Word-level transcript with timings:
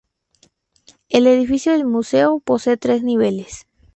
El 1.09 1.27
edificio 1.27 1.73
del 1.73 1.85
museo 1.85 2.39
posee 2.39 2.75
tres 2.75 3.03
niveles. 3.03 3.67